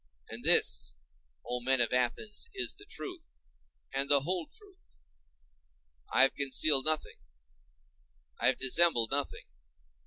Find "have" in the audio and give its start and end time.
6.23-6.33, 8.47-8.57